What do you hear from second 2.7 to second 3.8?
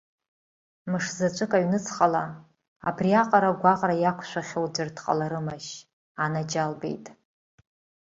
абриаҟара